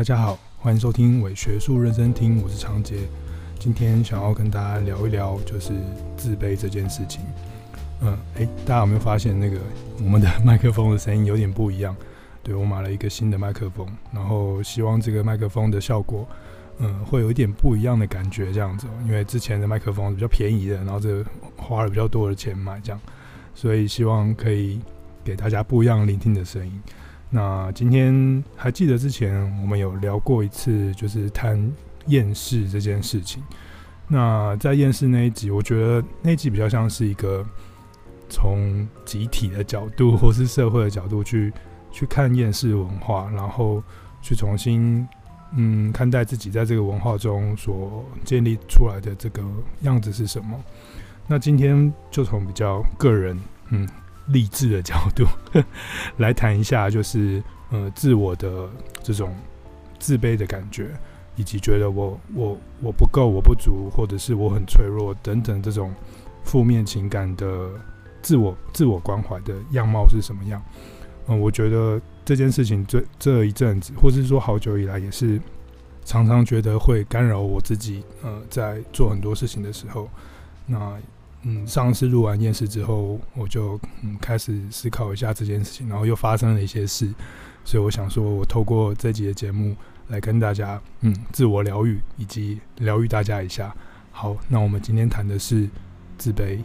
[0.00, 3.00] 大家好，欢迎收听伪学术认真听，我是长杰。
[3.58, 5.74] 今天想要跟大家聊一聊，就是
[6.16, 7.20] 自卑这件事情。
[8.00, 9.60] 嗯，诶，大家有没有发现那个
[9.98, 11.94] 我们的麦克风的声音有点不一样？
[12.42, 16.26] 对，我买了一个新的麦克风，然后希望这个麦克风的效果，
[16.78, 18.86] 嗯，会有一点不一样的感觉这样子。
[19.04, 21.22] 因为之前的麦克风比较便宜的，然后这
[21.58, 22.98] 花了比较多的钱买这样，
[23.54, 24.80] 所以希望可以
[25.22, 26.80] 给大家不一样聆听的声音。
[27.30, 31.72] 那今天还记得之前我们有聊过一次，就是谈
[32.06, 33.42] 厌世这件事情。
[34.08, 37.46] 那在厌世那一集，我觉得那一集比较像是一个
[38.28, 41.52] 从集体的角度或是社会的角度去。
[41.92, 43.82] 去看厌世文化，然后
[44.22, 45.04] 去重新
[45.56, 49.42] 嗯看待自己在这个文化中所建立出来的这个
[49.80, 50.56] 样子是什么。
[51.26, 53.36] 那今天就从比较个人
[53.70, 53.88] 嗯
[54.32, 55.24] 励志的角度
[56.18, 58.68] 来谈一下，就是呃自我的
[59.02, 59.34] 这种
[59.98, 60.90] 自卑的感觉，
[61.36, 65.94] 以及觉得我我我不够，我不足，或者是我很脆弱等等这种
[66.44, 67.70] 负面情感的
[68.22, 70.62] 自我自我关怀的样貌是什么样。
[71.26, 75.40] 嗯，我觉得这件事情这这一阵子，或是说好久以来，也是
[76.04, 78.02] 常常觉得会干扰我自己。
[78.22, 80.08] 呃，在做很多事情的时候，
[80.66, 80.96] 那
[81.42, 87.12] 嗯，上次录完厌世之后，我就嗯开始思考一下这件事情，然后又发生了一些事，
[87.64, 89.74] 所以我想说，我透过这集的节目
[90.08, 93.74] 来跟大家嗯自我疗愈，以及疗愈大家一下。
[94.12, 95.68] 好，那我们今天谈的是
[96.18, 96.58] 自卑。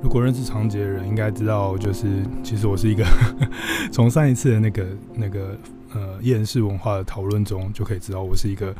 [0.00, 3.04] 如果认识长杰的人应该知道，就是其实我是一个
[3.92, 5.56] 从上一次的那个那个
[5.94, 8.74] 呃厌世文化的讨论中就可以知道，我是一个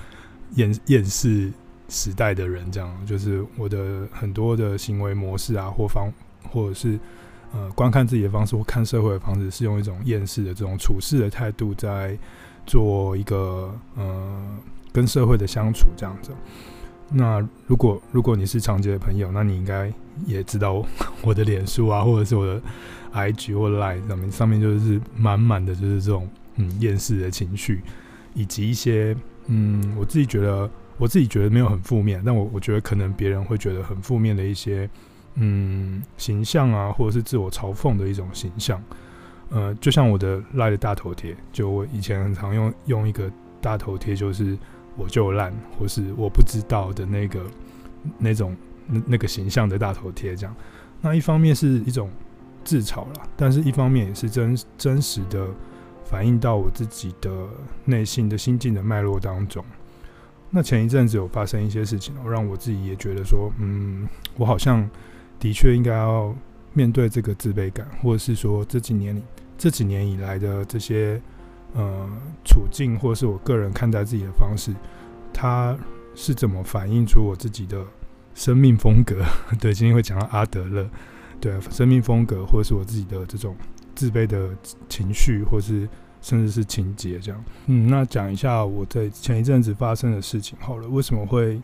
[0.55, 1.53] 厌厌世
[1.89, 2.70] 时代的人。
[2.70, 6.12] 这样就是我的很多的行为模式啊，或方
[6.50, 6.98] 或者是
[7.53, 12.19] 呃观看自己的方式，或看社会的方式，是用一种厌世的这种处事的态度，在
[12.66, 14.59] 做一个呃
[14.93, 16.31] 跟社会的相处这样子。
[17.15, 19.93] 那如果如果你是长洁的朋友，那你应该
[20.25, 20.82] 也知道
[21.21, 22.62] 我的脸书啊，或者是我的
[23.12, 27.82] IG 或 Line 上面，上面就是满满的就是这种嗯厌世的情绪，
[28.32, 29.15] 以及一些
[29.47, 34.88] 嗯我自己觉得我自己觉得没有很负面，但我我觉得可能别人会觉得很负面的一些
[35.34, 38.82] 嗯形象啊，或者是自我嘲讽的一种形象。
[39.50, 43.30] 呃，就像我的赖的大头贴，就我以前很常用用一个
[43.60, 44.56] 大头贴，就是。
[44.94, 47.41] 我就烂，或是我不知道的那个
[48.19, 48.54] 那种
[48.86, 50.54] 那那个形象的大头贴，这样。
[51.00, 52.10] 那一方面是一种
[52.62, 55.47] 自嘲啦，但是一方面也是真真实的
[56.12, 57.31] 反映到我自己的
[57.87, 59.65] 内心的心境的脉络当中。
[60.50, 64.06] 那前一阵子有发生一些事情，让我自己也觉得说，嗯，
[64.37, 64.87] 我好像
[65.41, 66.34] 的确应该要
[66.75, 69.22] 面对这个自卑感，或者是说这几年里
[69.56, 71.19] 这几年以来的这些。
[71.75, 72.06] 呃，
[72.45, 74.75] 处境或是我个人看待自己的方式，
[75.33, 75.75] 它
[76.15, 77.83] 是怎么反映出我自己的
[78.34, 79.25] 生命风格？
[79.59, 80.87] 对，今天会讲到阿德勒，
[81.41, 83.56] 对，生命风格，或者是我自己的这种
[83.95, 84.51] 自卑的
[84.87, 85.89] 情绪，或是
[86.22, 87.44] 甚至是情节这样。
[87.66, 91.60] 嗯，那讲一下我在前一阵子发生的事情好了，为什么会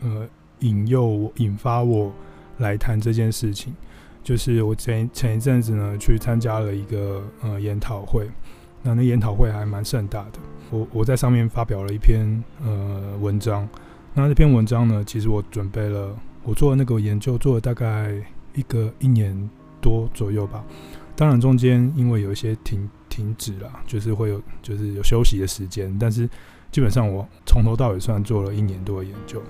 [0.00, 0.28] 呃
[0.60, 2.12] 引诱我、引发我
[2.58, 3.74] 来谈这件事情？
[4.22, 8.28] 就是我前前一阵子呢，去参加了一个呃研讨会。
[8.86, 10.38] 那那研讨会还蛮盛大的，
[10.70, 13.66] 我我在上面发表了一篇呃文章。
[14.12, 18.14] 那这篇文章呢，其实我准备了，我做的那个研究做了大概
[18.54, 19.34] 一个一年
[19.80, 20.62] 多左右吧。
[21.16, 26.28] 当然中间因为有一些停停止了，就是会有就是有休息的时间，但是
[26.72, 29.40] 基本上我从头到尾算做了一年多的研究。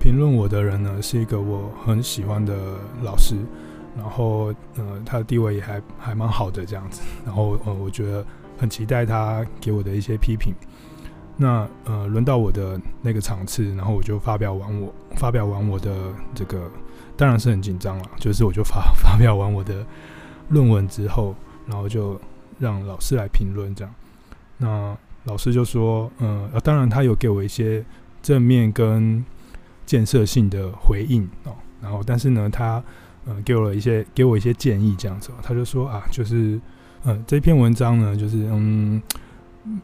[0.00, 2.54] 评论我的人呢，是一个我很喜欢的
[3.02, 3.36] 老师，
[3.96, 8.24] 然后呃他的地位也还还蛮好的这样子，然后呃我觉得。
[8.58, 10.54] 很期待他给我的一些批评。
[11.36, 15.94] 那呃，轮到我的那个场次，然后我就发表完我发表完我的
[16.34, 16.70] 这个，
[17.18, 18.04] 当然是很紧张了。
[18.18, 19.84] 就是我就发 发表完我的
[20.48, 21.34] 论文之后，
[21.66, 22.18] 然后就
[22.58, 23.94] 让老师来评论这样。
[24.58, 27.84] 那老师就说，嗯、呃，当然他有给我一些
[28.22, 29.24] 正面跟
[29.84, 31.54] 建设性的回应哦。
[31.80, 32.82] 然后，但是呢，他
[33.26, 35.30] 嗯、呃，给我了一些给我一些建议这样子。
[35.42, 36.60] 他就说啊，就是。
[37.08, 39.00] 嗯，这篇文章呢，就是嗯，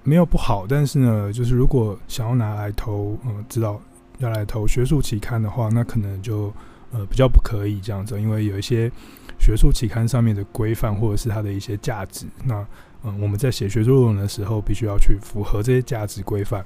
[0.03, 3.81] 没有不好，但是呢，就是如果想要拿来投，嗯，知道
[4.19, 6.53] 要来投学术期刊的话，那可能就
[6.93, 8.91] 呃比较不可以这样子，因为有一些
[9.39, 12.65] 学术期刊上面的规范或者是它的一些价值，那
[13.05, 16.65] 嗯，我们在写学术论文的时候，必须要去符合这些价值规范。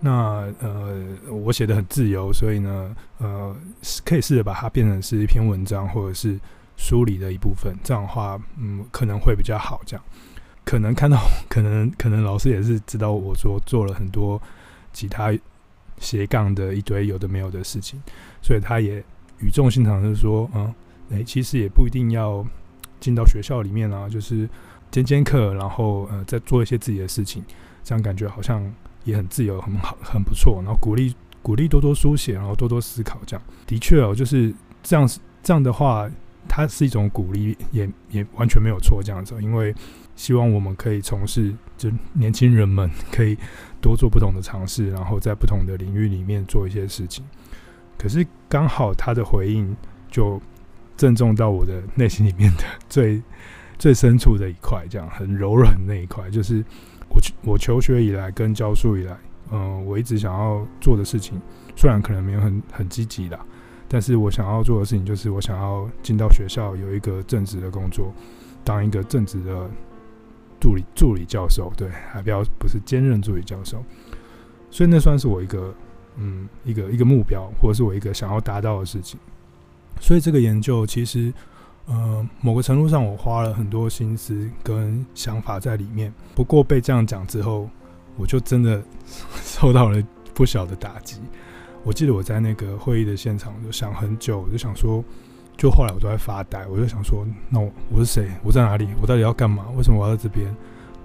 [0.00, 1.00] 那呃，
[1.30, 3.56] 我写的很自由，所以呢，呃，
[4.04, 6.38] 可以试着把它变成是一篇文章，或者是
[6.76, 9.80] 梳理的一部分，这样的话，嗯，可能会比较好。
[9.86, 10.04] 这样，
[10.64, 11.18] 可能看到，
[11.48, 14.42] 可能可能老师也是知道我说做了很多
[14.92, 15.32] 其他
[15.98, 18.02] 斜杠的一堆有的没有的事情，
[18.42, 19.02] 所以他也
[19.42, 20.74] 语重心长的说，嗯，
[21.10, 22.42] 诶，其实也不一定要
[23.00, 24.48] 进到学校里面啊，就是
[24.90, 27.42] 兼兼课，然后呃，再做一些自己的事情，
[27.84, 28.62] 这样感觉好像
[29.04, 30.62] 也很自由，很好，很不错。
[30.64, 35.08] 然后鼓励鼓励多多书写，然后多多思考，这样的确哦，就是这样
[35.42, 36.08] 这样的话。
[36.48, 39.72] 它是一种鼓励，也也完全没有错这样子，因为
[40.16, 43.38] 希望我们可以从事，就年轻人们可以
[43.80, 47.24] 多做不同的尝试，然后在不同的领域里面做一些事情。
[48.02, 49.76] 可是刚好他的回应
[50.10, 50.40] 就
[50.96, 53.22] 正中到我的内心里面的 最
[53.78, 56.64] 最深处的一块，这样很柔软那一块，就是
[57.08, 59.16] 我我求学以来跟教书以来，
[59.52, 61.40] 嗯、我一直想要做的事情，
[61.76, 63.38] 虽然可能没有很很积极啦。
[63.88, 68.10] 但是我想要做的事情就是，我想要进到学校有一个正职的工作，
[68.64, 69.68] 当一个正职的
[70.58, 73.84] 助理助理教授，对，还不要不是兼任助理教授，
[74.70, 75.74] 所以那算是我一个
[76.16, 79.18] 嗯一个一个目标，或者是我一个想要达到的事情。
[80.00, 81.32] 所以这个研究其实，
[81.86, 86.12] 呃，某个程度上我花了很多心思跟想法在里面。
[86.34, 87.68] 不过被这样讲之后，
[88.16, 88.82] 我就真的
[89.42, 90.02] 受到了
[90.34, 91.20] 不小的打击。
[91.84, 95.04] 我记得我在那个会议的现场，就想很久，我就想说，
[95.56, 98.30] 就后来我都在发呆，我就想说，那我我是谁？
[98.42, 98.88] 我在哪里？
[99.00, 99.66] 我到底要干嘛？
[99.76, 100.46] 为什么我要在这边？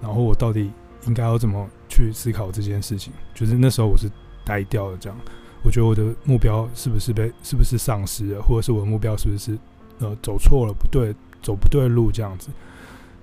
[0.02, 0.72] 然后我到底
[1.08, 3.12] 应该要怎么去思考这件事情？
[3.34, 4.08] 就是那时候我是
[4.48, 5.20] 呆掉了，这样，
[5.64, 9.60] 我觉得我的目标是不是被是不是丧失了，或者是我的目标是不是
[10.00, 12.50] 呃走错了，不对，走不对路这样子？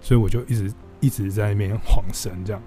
[0.02, 2.62] 所以我就一直一直在那边 晃神这样，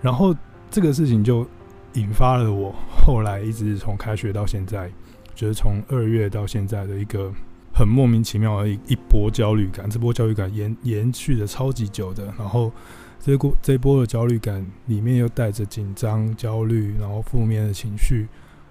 [0.00, 0.34] 然后
[0.70, 1.46] 这个事情就。
[1.94, 4.92] 引发了我后来一直从开学到现在，
[5.34, 7.32] 就是从二月到现在的一个
[7.76, 9.88] 很莫名其妙的一一波焦虑感。
[9.90, 12.72] 这波焦虑感延延续的超级久的，然后
[13.20, 18.26] 这波这波的焦虑感里面又带着紧张、焦虑，然后负面的情绪，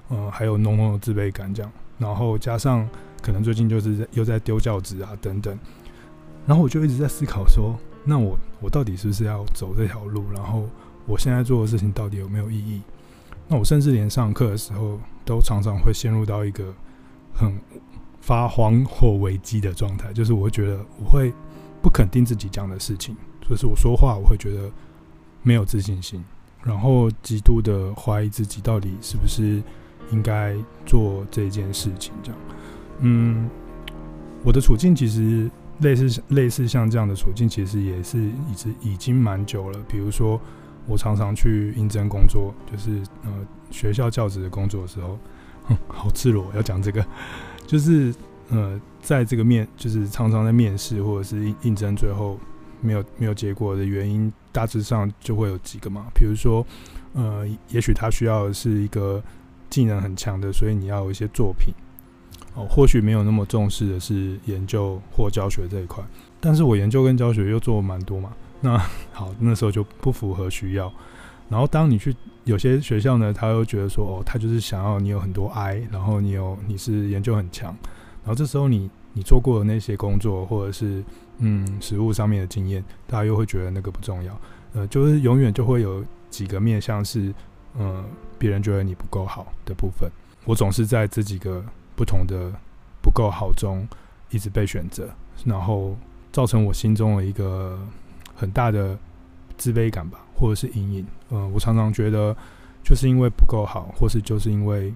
[0.09, 1.71] 嗯，还有浓浓的自卑感这样。
[1.99, 2.89] 然后加上
[3.21, 5.57] 可能最近就是又在丢教职啊等等，
[6.47, 10.25] 然后我就一直在思考说，那我我到底是不是要走这条路？
[10.33, 10.67] 然后
[11.05, 12.81] 我现在做的事情到底有没有意义？
[13.47, 16.73] 那我甚至连上课的时候，都常常会陷入到一个
[17.33, 17.53] 很
[18.25, 21.31] 发慌或危机的状态，就是我会觉得我会
[21.79, 23.15] 不肯定自己讲的事情，
[23.47, 24.71] 就是我说话我会觉得
[25.43, 26.23] 没有自信心，
[26.63, 29.61] 然后极度的怀疑自己到底是不是
[30.09, 30.55] 应该
[30.87, 32.11] 做这件事情。
[32.23, 32.41] 这样，
[33.01, 33.47] 嗯，
[34.43, 35.47] 我的处境其实
[35.81, 40.41] 类似类似像这样的处境，其实也是一直已经蛮久了，比如说。
[40.87, 43.31] 我常常去应征工作，就是呃
[43.71, 45.17] 学校教职的工作的时候，
[45.63, 47.03] 哼，好赤裸要讲这个，
[47.65, 48.13] 就是
[48.49, 52.39] 呃在这个面，就是常常在面试或者是应应征，最后
[52.81, 56.65] 没有没有结果的原因，大致上就会有几个嘛，比如说
[57.13, 59.21] 呃也许他需要的是一个
[59.69, 61.73] 技能很强的，所以你要有一些作品
[62.53, 66.03] 哦，或许没有那么重视的是研究或教学这一块，
[66.39, 68.31] 但是我研究跟教学又做蛮多嘛。
[68.61, 68.77] 那
[69.11, 70.91] 好，那时候就不符合需要。
[71.49, 77.75] 然后当你去有些学校呢，他又觉得说，哦，他就是想要你有很多 I，然后你有你是研究很强。
[78.23, 81.03] 然后这时候你你做过的那些工作，或者是
[81.37, 84.39] 嗯实物上面的经验，大家又会觉得那个不重要。
[84.73, 87.33] 呃，就是永远就会有几个面向是，
[87.77, 88.03] 嗯，
[88.37, 90.09] 别人觉得你不够好的部分。
[90.45, 91.63] 我总是在这几个
[91.95, 92.51] 不同的
[93.01, 93.87] 不够好中
[94.31, 95.09] 一直被选择，
[95.45, 95.95] 然后
[96.31, 97.79] 造成我心中的一个。
[98.37, 98.99] 很大的
[99.55, 101.07] 自卑感吧，或者是阴影。
[101.31, 102.35] 嗯，我常常觉得，
[102.83, 104.93] 就是因为不够好，或是就是因为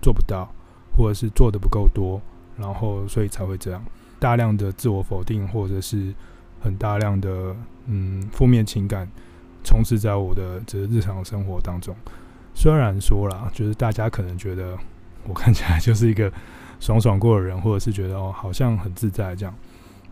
[0.00, 0.48] 做不到，
[0.96, 2.20] 或者是做的不够多，
[2.56, 3.84] 然后所以才会这样。
[4.18, 6.14] 大量的自我否定，或者是
[6.60, 7.54] 很大量的
[7.86, 9.06] 嗯负面情感，
[9.62, 11.94] 充斥在我的这日常生活当中。
[12.54, 14.78] 虽然说啦，就是大家可能觉得
[15.26, 16.32] 我看起来就是一个
[16.80, 19.54] 爽爽过的人，或者是觉得哦好像很自在这样，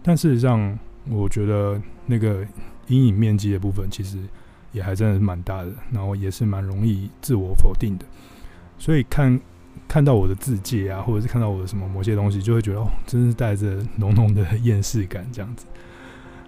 [0.03, 0.79] 但事实上。
[1.11, 2.43] 我觉得那个
[2.87, 4.17] 阴影面积的部分，其实
[4.75, 8.05] 也还真的是蛮大的，然后也是蛮容易自我否定的。
[8.77, 9.41] 所以看
[9.89, 15.65] 看到我的自介啊，或者是看到我的什么某些东西，就会觉得哦，真是带着浓浓的厌世感这样子。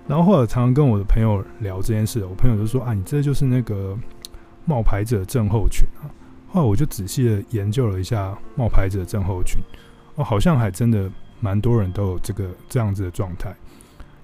[0.08, 3.96] 然后后来常常跟我的朋友聊这件事，我朋友就说啊，你这就是那个
[4.64, 6.10] 冒牌者症候群啊。
[6.48, 9.60] 后来我就仔细的研究了一下冒牌者症候群，
[10.16, 13.54] 哦，好像还真的蛮多人都有这个这样子的状态。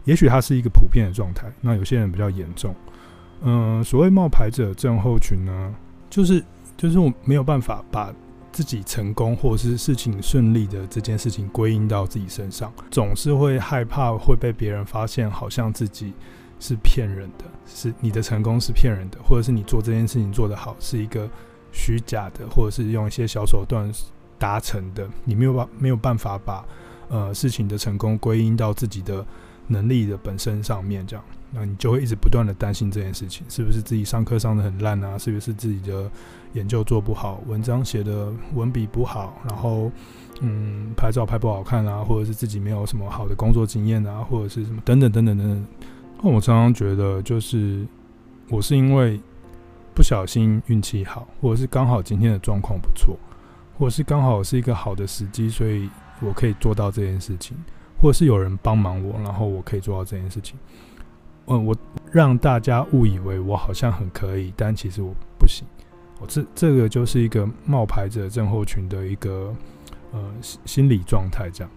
[0.04, 2.74] 也许它是一个普遍的状态，那有些人比较严重。
[3.44, 5.74] 嗯、所谓冒牌者症候群呢，
[6.08, 6.42] 就是
[6.76, 8.12] 就是我没有办法把
[8.52, 16.12] 自己成功或是事情顺利的这件事情归因到自己身上，总是会害怕会被别人发现，好像自己
[16.60, 21.28] 是骗人的，是你的成功是骗人的，或者是你做这件事情做得好是一个
[21.72, 23.90] 虚假的，或者是用一些小手段
[24.38, 26.64] 达成的，你没有办没有办法把
[27.08, 29.24] 呃事情的成功归因到自己的
[29.66, 31.24] 能力的本身上面，这样。
[31.54, 35.18] 那你就会一直不断的担心这件事情，是不是自己上课上得很烂啊？
[35.18, 36.10] 是不是自己的
[36.54, 39.92] 研究做不好，文章写的文笔不好，然后
[40.40, 45.66] 嗯，拍照拍不好看啊，或者是自己没有什么好的工作经验啊，或者是什么等等等等等等。
[46.22, 47.86] 那我常常觉得，就是
[48.48, 49.20] 我是因为
[49.94, 53.14] 不小心运气好，或者是刚好今天的状况不错，
[53.78, 55.90] 或者是刚好是一个好的时机，所以
[56.20, 57.54] 我可以做到这件事情，
[58.00, 60.56] 或者是有人帮忙我，然后我可以做到这件事情。
[61.46, 61.76] 嗯，我
[62.10, 65.66] 让大家误以为我好像很可以，但其实我不行。
[66.20, 69.52] 我这这个就是一个冒牌者症候群的一个
[70.12, 71.70] 呃心理状态，这样。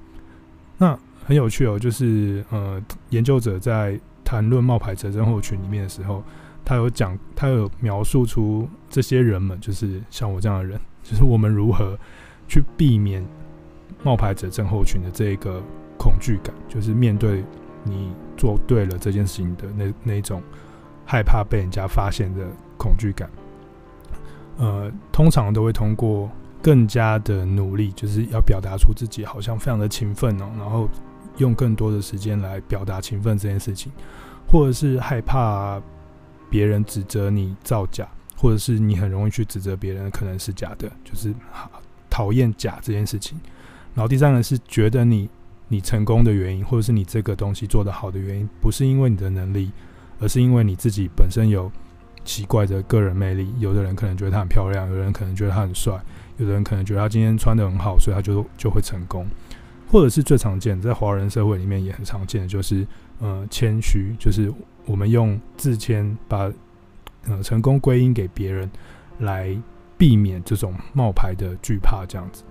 [0.77, 2.79] 那很有趣哦，就是呃，
[3.09, 6.23] 研究者在谈论冒牌者症候群里面的时候，
[6.63, 11.97] 他有讲，他有描述出这些人们，就是像我这样的人，就是我们如何
[12.47, 13.25] 去避免
[14.03, 15.59] 冒牌者症候群的这一个
[15.97, 17.43] 恐惧感，就是面对。
[17.85, 20.41] 你做对了这件事情的那那种
[21.05, 22.45] 害怕被人家发现的
[22.77, 23.29] 恐惧感，
[24.57, 26.29] 呃，通常都会通过
[26.61, 30.89] 更加的努力，就是要表达出自己好像非常的勤奋哦，然后
[31.37, 33.91] 用更多的时间来表达勤奋这件事情，
[34.47, 35.79] 或者是害怕
[36.49, 41.33] 别人指责你造假，或者是你很容易去指责别人可能是假的，就是
[42.09, 43.39] 讨厌假这件事情。
[43.93, 45.29] 然后第三个是觉得你。
[45.67, 49.71] 你成功的原因，或者是你这个东西做得好的原因，不是因为你的能力，
[50.19, 51.71] 而是因为你自己本身有
[52.23, 53.53] 奇怪的个人魅力。
[53.59, 55.99] 有的人可能觉得他很漂亮，有的人可能觉得他很帅，
[56.37, 59.25] 有的人可能觉得他今天穿得很好，所以他就就会成功。
[59.87, 62.85] 或者是最常见的在华人社会里面也很常见的，就是
[63.19, 64.51] 呃谦虚，就是
[64.85, 66.51] 我们用自谦把
[67.27, 68.69] 呃成功归因给别人，
[69.19, 69.55] 来
[69.97, 72.43] 避免这种冒牌的惧怕这样子。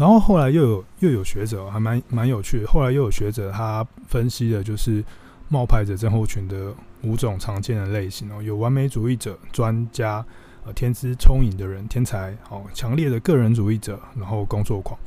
[0.00, 5.04] 然后后来又有又有学者还蛮蛮有趣的，后来又有学者他分析的就是
[5.50, 10.24] 冒牌者症候群的五种常见的类型哦，有完美主义者、专家、
[10.64, 14.98] 呃天资聪颖的人、天才哦、强烈的个人主义者，然后工作狂。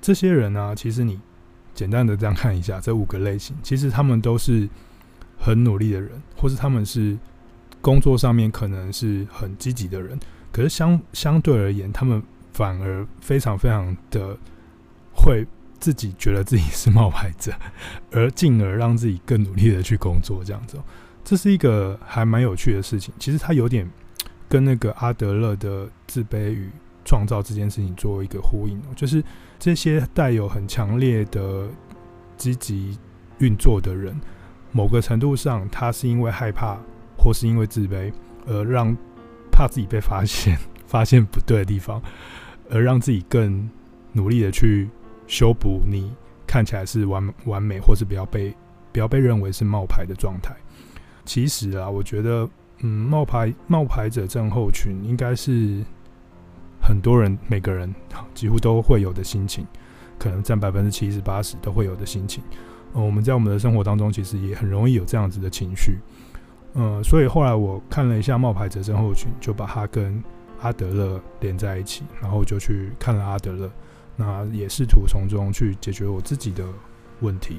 [0.00, 1.18] 这些人呢、其实你
[1.74, 4.68] 简单的这样看一下这五个类型，其实他们都是
[5.36, 7.18] 很努力的人，或是他们是
[7.80, 10.16] 工作上面可能是很积极的人，
[10.52, 12.22] 可是相相对而言，他们。
[12.54, 14.34] 反而非常非常的
[15.12, 15.46] 会
[15.78, 17.52] 自己觉得自己是冒牌者，
[18.10, 20.80] 而进而让自己更努力的去工作，这样子，
[21.22, 23.12] 这是一个还蛮有趣的事情。
[23.18, 23.86] 其实它有点
[24.48, 26.70] 跟那个阿德勒的自卑与
[27.04, 29.22] 创造这件事情做一个呼应，就是
[29.58, 31.68] 这些带有很强烈的
[32.36, 32.96] 积极
[33.40, 34.18] 运作的人，
[34.72, 36.78] 某个程度上，他是因为害怕
[37.18, 38.10] 或是因为自卑，
[38.46, 38.96] 而让
[39.50, 40.56] 怕自己被发现，
[40.86, 42.00] 发现不对的地方。
[42.70, 43.68] 而让自己更
[44.12, 44.88] 努力的去
[45.26, 46.12] 修补你
[46.46, 48.54] 看起来是完完美，或是不要被
[48.92, 50.54] 不要被认为是冒牌的状态。
[51.24, 52.48] 其实啊，我觉得，
[52.80, 55.82] 嗯，冒牌冒牌者症候群应该是
[56.80, 57.92] 很多人每个人
[58.34, 59.66] 几乎都会有的心情，
[60.18, 62.44] 可能占百分之七十八十都会有的心情。
[62.92, 65.98] 呃，我们在我们的生活当中，其实也很容易有这样子的情绪。
[66.74, 70.22] 嗯，所以后来我看了一下冒牌者症候群，就把它跟
[70.60, 73.70] 阿德勒连在一起，然后就去看了阿德勒，
[74.16, 76.64] 那也试图从中去解决我自己的
[77.20, 77.58] 问题。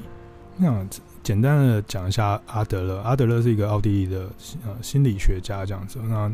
[0.56, 0.86] 那
[1.22, 4.30] 简单的讲一下阿德勒，阿德勒是一个奥地利的
[4.64, 5.98] 呃心理学家，这样子。
[6.02, 6.32] 那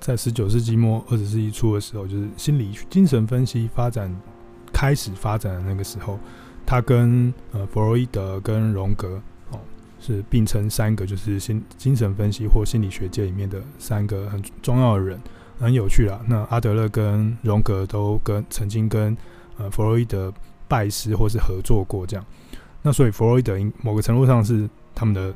[0.00, 4.14] 在十九世纪末二十世纪初的时候，就是心理精神分析发展
[4.72, 6.18] 开始发展的那个时候，
[6.66, 9.60] 他跟呃弗洛伊德跟荣格哦
[10.00, 15.20] 是并称三个，就是心精神分析或心理学界里面的三个很重要的人。
[15.60, 19.16] 很有趣啦，那阿德勒跟荣格都跟曾经跟
[19.58, 20.32] 呃弗洛伊德
[20.66, 22.24] 拜师或是合作过这样，
[22.82, 25.32] 那所以弗洛伊德某个程度上是他们的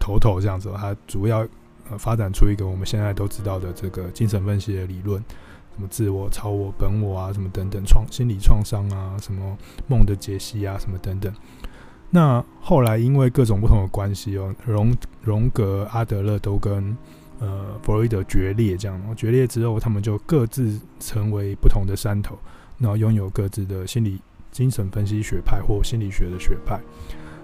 [0.00, 1.46] 头头这样子，他主要
[1.90, 5.22] 呃发展出一个我们现在都知道的这个精神分析的理论，
[5.74, 9.56] 什么自我、超我、本我啊，什么等等创心理创伤啊，什么
[9.86, 11.32] 梦的解析啊，什么等等。
[12.08, 16.96] 那后来因为各种不同的关系哦，荣荣格、阿德勒都跟
[17.38, 22.38] 呃，弗洛伊德决裂，这样，决裂之后，他们就各自成为不同的山头，
[22.78, 24.18] 然后拥有各自的心理
[24.50, 26.80] 精神分析学派或心理学的学派。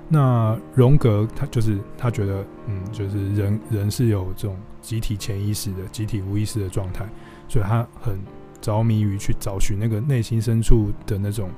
[0.09, 7.07] 那荣格他就是他觉得，嗯，就是人人是有这种集体潜意识的、集体无意识的状态，
[7.49, 8.19] 所以他很
[8.61, 11.51] 着迷于去找寻那个内心深处的那种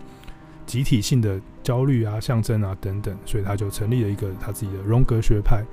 [0.67, 5.64] 集体性的焦虑啊、象征啊等等，所以他就成立了一个他自己的荣格学派。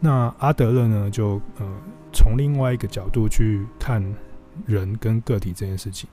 [0.00, 1.66] 那阿德勒呢，就呃
[2.12, 4.02] 从另外一个角度去看
[4.66, 6.08] 人跟个体这件事情，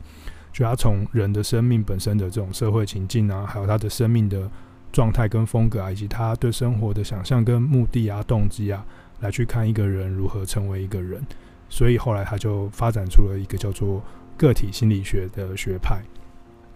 [0.52, 4.50] 就他从人的生命本身的这种社会情境啊，还有他的生命的
[4.92, 8.86] 状态跟风格啊，以及他对生活的想象跟目的啊、动机啊，
[9.20, 11.24] 来去看一个人如何成为一个人。
[11.68, 14.02] 所以后来他就发展出了一个叫做
[14.38, 16.02] 个体心理学的学派。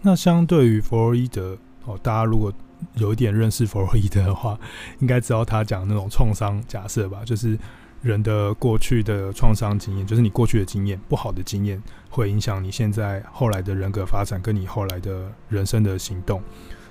[0.02, 2.52] 那相对于弗洛伊德哦，大家如果
[2.94, 4.58] 有一点认识弗洛伊德的话，
[4.98, 7.58] 应该知道他讲那种创伤假设吧，就是
[8.02, 16.42] 人的过去的创伤经验，就是你过去的经验，不好的经验，会影响你现在后来的人格发展，跟你后来的人生的行动。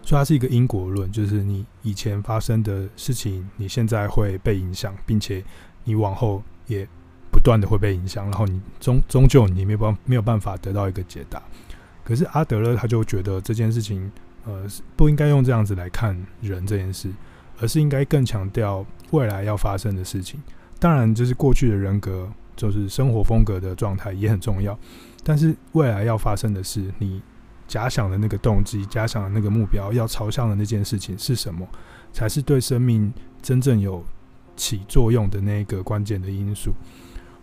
[0.03, 5.43] 所以它是一个因果论，就是你以前发生的事情，你现在会被影响，并且
[5.83, 6.87] 你往后也
[7.31, 11.41] 不断的会被影响，然后你终终究你没办没有办法得到一个解答。
[12.03, 14.11] 可是阿德勒他就觉得这件事情。
[14.45, 14.65] 呃，
[14.95, 17.11] 不应该用这样子来看人这件事，
[17.59, 20.41] 而是应该更强调未来要发生的事情。
[20.79, 24.77] 当然，就是过去的人格，就是生活风格的状态也很重要。
[25.23, 27.21] 但是未来要发生的事，你
[27.67, 31.67] 假想的那个动机、假想的那个目标，要朝向的那件事情是什么，
[32.13, 34.03] 才是对生命真正有
[34.55, 36.73] 起作用的那个关键的因素。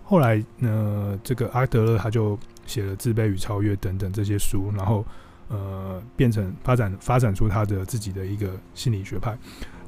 [0.02, 5.04] 后来呢，这个阿德勒他就写了《自卑与超越》等等这些书，然后。
[5.48, 9.36] 呃，变成发展发展出他的自己的一个心理学派。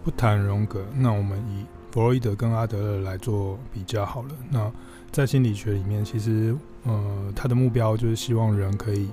[0.04, 4.30] 不谈荣格，那我们以弗洛伊德跟阿德勒来做比较好了。
[4.50, 4.70] 那
[5.10, 9.08] 在心理学里面，其实呃，他的目标就是希望人可以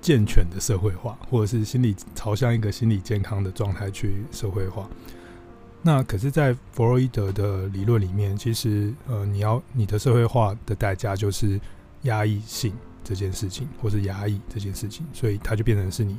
[0.00, 4.88] 健全的社会化，或者是心理朝向一个心理健康的状态去社会化。
[5.82, 11.60] 那可是，在弗洛伊德的理论里面，其实呃，你要你的社会化的代价就是
[12.02, 12.72] 压抑性。
[13.04, 16.18] 这件事情，或是压抑这件事情，所以它就变成是你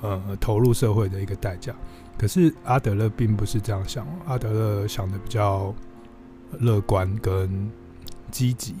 [0.00, 1.74] 呃投入社会的一个代价。
[2.16, 5.74] 可是阿德勒并不是这样想，阿德勒想的比较
[6.60, 7.70] 乐观跟
[8.30, 8.76] 积极。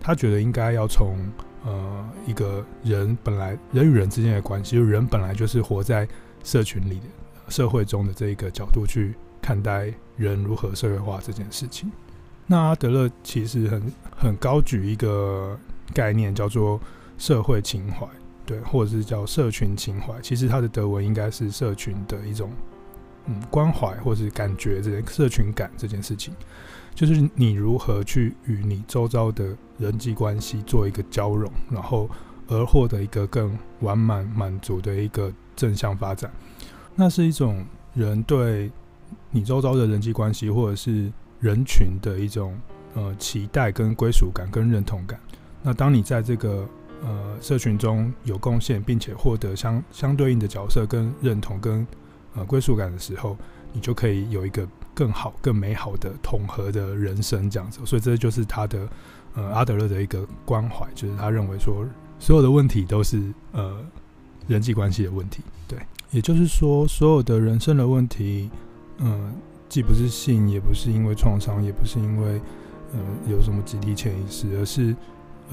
[0.00, 1.16] 他觉得应该要从
[1.64, 6.06] 呃一个人本来人与人之间的关系，就人本来就是活在
[6.42, 7.06] 社群里的
[7.48, 11.90] 社会中的这一个角度去看待人如何社会化这件事情。
[12.46, 15.56] 那阿德勒其实很很高举一个。
[15.92, 16.80] 概念叫做
[17.18, 18.06] 社会情怀，
[18.46, 20.14] 对，或者是叫社群情怀。
[20.22, 22.50] 其实它的德文应该是社群的一种，
[23.26, 26.34] 嗯，关怀或是感觉，这件社群感这件事情，
[26.94, 32.08] 就是你如何去与你周遭的人际关系做一个交融，然后
[32.48, 36.30] 而获得一个更完满满足的一个正向发展。
[36.94, 38.70] 那是一种人对
[39.30, 42.56] 你周遭的人际关系或者是人群的一种
[42.94, 45.18] 呃期待跟归属感跟认同感。
[45.66, 46.68] 那当你在这个
[47.02, 51.86] 呃社群中有贡献，并且获得相相对应的角色跟认同跟
[52.34, 53.34] 呃归属感的时候，
[53.72, 57.80] 你就可以有一个更好、更美好的统合的人生这样子。
[57.86, 58.86] 所以这就是他的
[59.34, 61.82] 呃阿德勒的一个关怀，就是他认为说
[62.18, 63.82] 所有的问题都是呃
[64.46, 65.42] 人际关系的问题。
[65.66, 65.78] 对，
[66.10, 68.50] 也就是说所有的人生的问题，
[68.98, 69.32] 嗯、
[69.70, 72.38] 既不是性，也不是因为创伤，也不是因为
[72.92, 73.00] 呃
[73.30, 74.94] 有什么集体潜意识，而是。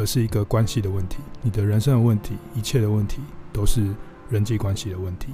[0.02, 3.22] 而是一个关系的问题，你的人生的问题，一切的问题
[3.54, 3.94] 都是
[4.32, 5.28] 人际关系的问题。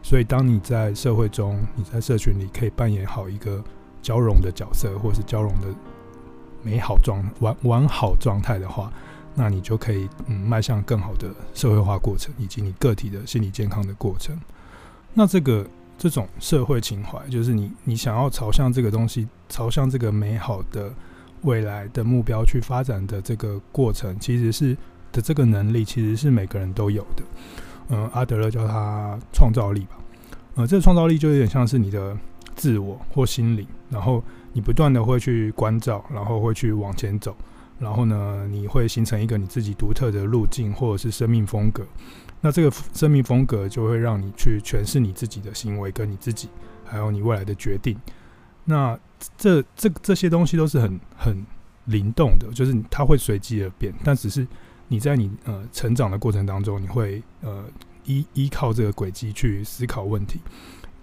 [0.00, 3.62] 所以，当你在社会中，你在社群里可以扮演好一个
[4.00, 5.66] 交融的角色，或是交融的
[6.62, 8.92] 美好状完完好状态的话，
[9.34, 14.40] 那你就可以嗯迈向更好的社会化过程，以及你个体的心理健康的过程。
[15.14, 15.66] 那这个
[15.98, 20.92] 这种社会情怀，就是你你想要朝向这个东西，朝向这个美好的。
[21.42, 24.76] 未来的目标去发展的这个过程，其实是
[25.12, 27.22] 的这个能力，其实是每个人都有的。
[27.88, 29.98] 嗯，阿德勒叫它创造力吧。
[30.54, 32.16] 呃，这个创造力就有点像是你的
[32.54, 37.36] 自我或心灵，然后你不断的会去关照，然后会去往前走，
[37.78, 41.84] 然后呢，你会形成一个你自己独特的路径或者是生命风格。
[42.40, 46.48] 那这个生命风格就会让你去诠释你自己的行为，跟你自己，
[46.84, 47.96] 还有你未来的决定。
[48.64, 48.98] 那
[49.36, 51.46] 这这这些东西都是很很
[51.86, 54.46] 灵动的，就是它会随机而变，但只是
[54.88, 57.64] 你在你呃成长的过程当中，你会呃
[58.04, 60.40] 依依靠这个轨迹去思考问题，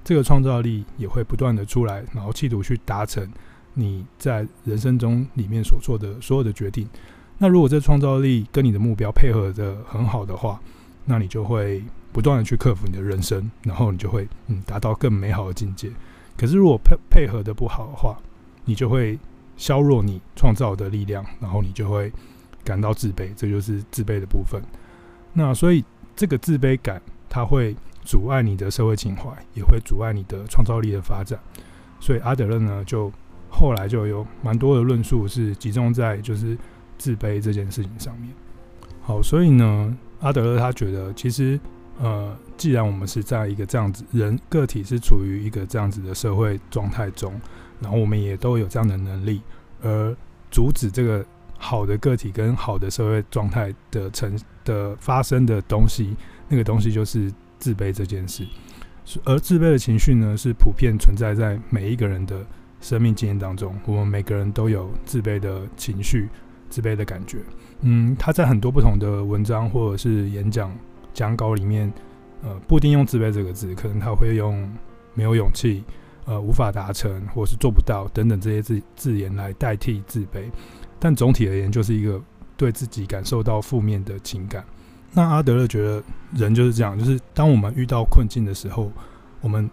[0.03, 3.29] 这个创造力也会不断的出来，然后企图去达成
[3.73, 6.87] 你在人生中里面所做的所有的决定。
[7.37, 10.59] 那如果这创造力跟你的目标配合得很好的话，
[11.05, 15.89] 那你就会不断的去克服你的人生，然后你就会嗯达到更美好的境界。
[16.39, 18.17] 可是，如果配配合的不好的话，
[18.63, 19.19] 你就会
[19.57, 22.09] 削弱你创造的力量，然后你就会
[22.63, 24.61] 感到自卑，这就是自卑的部分。
[25.33, 25.83] 那所以
[26.15, 27.75] 这个自卑感，它会
[28.05, 31.37] 阻碍你的社会情怀，也会阻碍你的创造力的发展。
[31.99, 33.11] 所以阿德勒呢，就
[33.49, 36.57] 后来就有蛮多的论述是集中在就是
[36.97, 38.33] 自卑这件事情上面。
[39.01, 41.59] 好，所以呢，阿德勒他觉得，其实
[41.99, 47.39] 呃，既然我们是在一个这样子人个体是处于一个这样子的社会状态中，
[47.81, 49.41] 然后我们也都有这样的能力，
[49.81, 50.15] 而
[50.49, 51.25] 阻止这个
[51.57, 54.33] 好的个体跟好的社会状态的成
[54.63, 56.15] 的发生的东西，
[56.47, 58.45] 那个东西就是自卑这件事。
[59.25, 62.45] 而自卑的情绪呢，是普遍存在在每一个人的
[62.79, 63.75] 生命经验当中。
[63.85, 66.29] 我们每个人都有自卑的情绪、
[66.69, 67.39] 自卑的感觉。
[67.81, 70.71] 嗯，他在很多不同的文章或者是演讲
[71.13, 71.91] 讲稿里面，
[72.41, 74.69] 呃，不一定用自卑这个字，可能他会用
[75.13, 75.83] 没有勇气、
[76.25, 80.49] 呃，无法达成或是做不到等等这些字字眼来代替自卑。
[80.99, 82.21] 但总体而言，就是一个
[82.57, 84.63] 对自己感受到负面的情感。
[85.11, 88.91] 那阿德勒觉得人就是这样，就是当我们遇到困境的时候，
[89.41, 89.69] 我们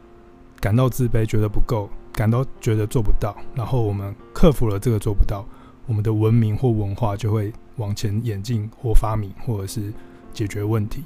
[0.60, 5.46] 感到自卑，觉得不够，感到觉得做不到，然后我们克服了这个做不到，
[5.86, 9.92] 我们的文明或文化就会往前演进或发明，或者是
[10.32, 11.04] 解决问题。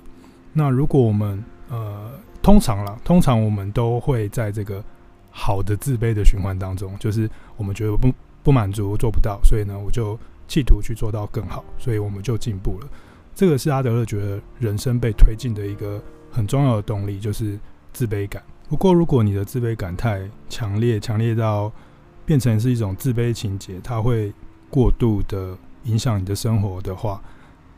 [0.52, 2.10] 那如果我们呃，
[2.42, 4.82] 通常啦，通常我们都会在这个
[5.30, 12.88] 好的自卑的循环当中，就是我们觉得不不满足，做不到，所以呢，我就企图去做到更好，所以我们就进步了。
[13.34, 17.58] 这个是阿德勒觉得人生被推进的一个很重要的动力，就是
[17.92, 18.42] 自卑感。
[18.68, 21.72] 不过，如果你的自卑感太强烈，强烈到
[22.26, 24.32] 变成是一种自卑情节，它会
[24.68, 27.22] 过度的影响你的生活的话，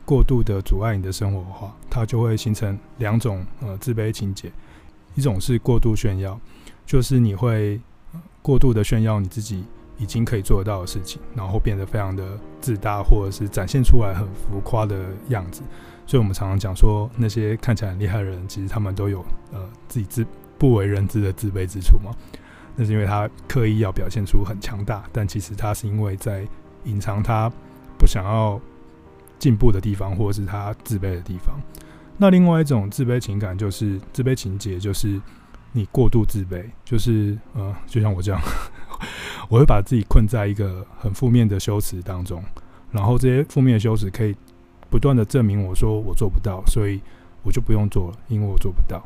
[0.05, 4.51] 过度的阻碍你的生活的话，它就会形成两种呃自卑情节。
[5.15, 6.39] 一种是过度炫耀，
[6.85, 7.79] 就是你会
[8.41, 9.63] 过度的炫耀你自己。
[9.99, 15.61] 已经可以做得到的事情，然后变得非常的自大，或者是展现出来很浮夸的样子。
[16.07, 20.25] 所以，我们常常讲说，那些看起来很厉害的人，其实他们都有呃自己自
[20.57, 22.11] 不为人知的自卑之处嘛。
[22.75, 26.45] 那是因为他刻意要表现出很强大，但其实他是因为在
[26.85, 27.49] 隐藏他
[27.97, 28.59] 不想要
[29.43, 31.59] 进步的地方，或者是他自卑的地方。
[32.15, 35.19] 那另外一种自卑情感，就是自卑情节，就是
[35.73, 38.39] 你过度自卑，就是呃，就像我这样。
[39.49, 42.41] 我会把自己困在一个很负面的修辞当中，
[42.89, 44.33] 然后这些负面的修辞可以
[44.89, 47.01] 不断的证明我说我做不到，所以
[47.41, 49.05] 我就不用做了，因为我做不到。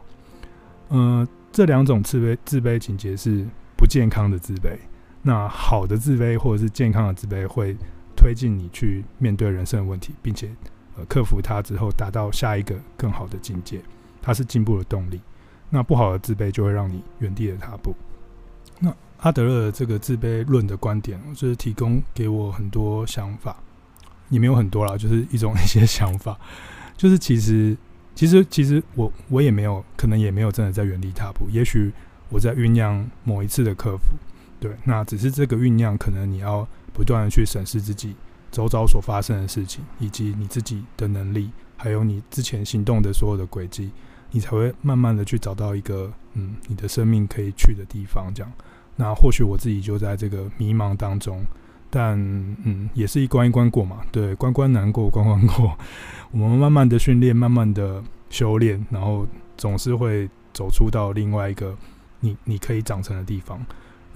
[0.91, 3.43] 嗯、这两种自卑自卑情节是
[3.75, 4.77] 不健康的自卑。
[5.23, 7.75] 那好的自卑或者是健康的自卑会
[8.17, 10.49] 推进你去面对人生的问题，并且
[10.97, 13.79] 呃克服它之后达到下一个更好的境界，
[14.21, 15.21] 它是进步的动力。
[15.69, 17.93] 那不好的自卑就会让你原地的踏步。
[18.79, 23.57] 那阿德勒的这个自卑论的观点，就是提供给我很多想法，
[24.29, 26.39] 也没有很多啦，就是一种一些想法，
[26.95, 27.75] 就是其实
[28.15, 31.91] 其实其实我我也没有，可能也没有真的在原地踏步，也许
[32.29, 34.03] 我在酝酿某一次的克服，
[34.59, 36.65] 对，那只是这个酝酿，可能你要
[36.97, 38.15] 不断的去审视自己
[38.49, 43.91] 周遭所发生的事情，以及你自己的能力，还有你之前行动的所有的轨迹，
[44.31, 48.51] 你才会慢慢的去找到一个嗯，你的生命可以去的地方，这样。
[48.95, 51.43] 那或许我自己就在这个迷茫当中，
[51.91, 52.17] 但
[52.63, 54.01] 嗯，也是一关一关过嘛。
[54.11, 55.77] 对，关关难过关关过。
[56.31, 61.77] 我们慢慢的训练，慢慢的修炼，然后总是会走出到另外一个
[62.21, 63.63] 你你可以长成的地方。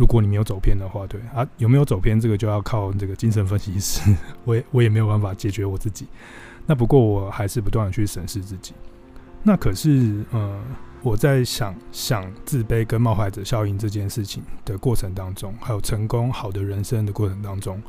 [0.02, 4.02] 如果你没有走偏的话，对啊，有没有走偏这个就要靠这个精神分析师。
[4.46, 6.08] 我也我也没有办法解决我自己。
[6.66, 8.74] 那不过我还是不断的去审视自己。
[9.44, 10.60] 那可是呃。
[11.04, 17.82] 我在想想自卑跟冒牌者效应这件事情的过程当中，还有成功好的人生的过程当中，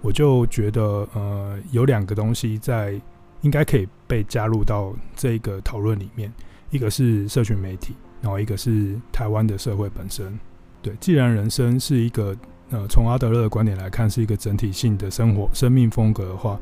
[0.00, 2.98] 我就觉得呃有两个东西在
[3.42, 6.32] 应该可以被加入到这个讨论里面，
[6.70, 10.40] 一个是社群媒体，然后一个是台湾的社会本身。
[10.86, 12.36] 对，既然人生是一个
[12.70, 16.56] 呃从阿德勒的观点来看是一个整体性的生活生命风格的话，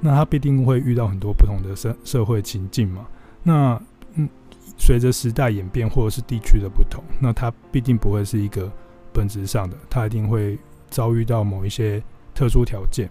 [0.00, 3.06] 那他必定会遇到很多不同的社社会情境嘛。
[3.42, 3.80] 那
[4.16, 4.28] 嗯。
[4.78, 8.70] 随着时代演变，或者是地区的不同，那它必定不会是一个
[9.12, 12.02] 本质上的，它一定会遭遇到某一些
[12.34, 13.06] 特殊条件。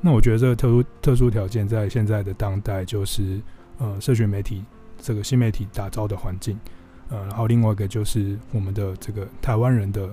[0.00, 3.40] 那我觉得这个特殊特殊条件在现在的当代，就是
[3.78, 4.64] 呃，社群媒体
[4.98, 6.58] 这个新媒体打造的环境，
[7.14, 10.08] 呃，然后另外一个就是我们的这个台湾人的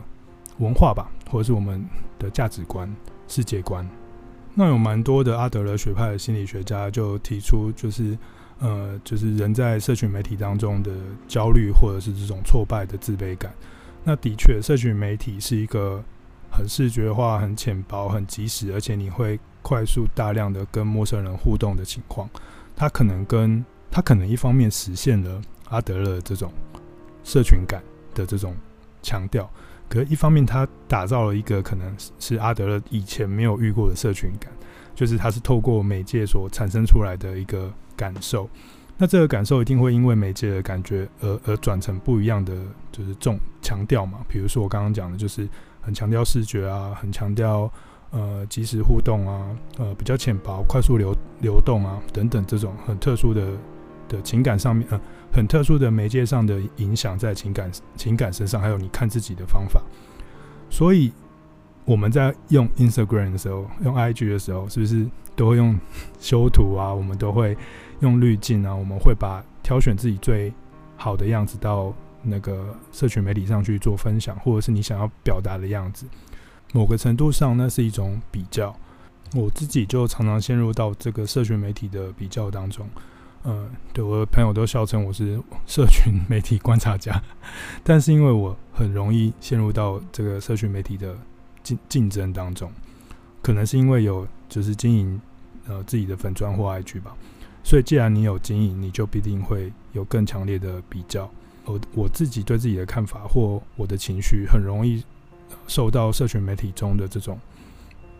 [0.59, 1.83] 文化吧，或者是我们
[2.19, 2.93] 的价值观、
[3.27, 3.87] 世界观。
[4.53, 8.17] 那有蛮多的阿德勒学派的心理学家就提出，就是。
[8.63, 10.91] 呃，就是人在社群媒体当中的
[11.27, 13.51] 焦虑，或者是这种挫败的自卑感。
[14.03, 15.99] 那的确，社群媒体是一个
[16.51, 22.29] 很视觉化、很浅薄、很即时，而且你会快速大量的跟陌生人互动的情况。
[22.75, 26.53] 它可能跟它可能一方面实现了阿德勒这种
[27.23, 27.81] 社群感
[28.13, 28.55] 的这种
[29.01, 29.49] 强调，
[29.89, 34.51] 可一方面它打造了一个可能是阿德勒以前没有遇过的社群感，
[34.95, 38.49] 就是它是透过媒介所产生出来的一个感受。
[38.97, 42.53] 那这个感受一定会因为媒介的感觉而而转成不一样的，
[42.91, 44.19] 就是重强调嘛。
[44.27, 45.49] 比如说我刚刚讲的，就是
[45.81, 47.71] 很强调视觉啊，很强调
[48.11, 53.47] 呃即时互动啊，呃比较浅薄、快速流流动啊等等这种很特殊的
[54.07, 59.81] 的情感上面，呃很特殊的媒介上的影响在情感情感身上，还有你看自己的方法。
[60.69, 61.11] 所以
[61.85, 65.77] 我们在用 Instagram 的时候，用 IG 的时候，是不是都会用
[66.19, 66.93] 修图啊？
[66.93, 67.57] 我们都会。
[68.01, 70.51] 用滤镜啊，我们会把挑选自己最
[70.97, 76.07] 好的样子到那个社群媒体上去做分享，或者是你想要表达的样子。
[76.73, 78.75] 某个程度上，那是一种比较。
[79.35, 82.89] 我自己就常常陷入到这个社群媒体的比较当中。
[83.43, 87.21] 呃，对，我的朋友都笑称我是社群媒体观察家，
[87.83, 91.15] 但是因为我很容易陷入到这个社群媒体的
[91.63, 92.71] 竞竞争当中，
[93.41, 95.21] 可能是因为有就是经营
[95.67, 97.15] 呃自己的粉砖或 IG 吧。
[97.63, 101.29] 所以，既然你有经营，你就必定会有更强烈的比较。
[101.65, 105.03] 我我自己对自己的看法或我的情绪，很容易
[105.67, 107.39] 受到社群媒体中的这种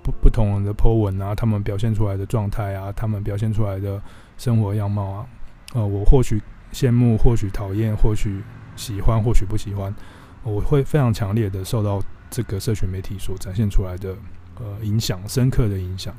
[0.03, 3.99] 不不同的 po 文啊，他们表现出来的状态啊，他们表现出来的
[4.41, 5.27] 生活样貌啊，
[5.75, 6.41] 呃，我或许
[6.73, 8.41] 羡慕，或许讨厌，或许
[8.75, 9.93] 喜欢，或许不喜欢，
[10.41, 12.01] 我会非常强烈的受到
[12.31, 14.15] 这个社群媒体所展现出来的
[14.55, 16.11] 呃影响，深刻的影响。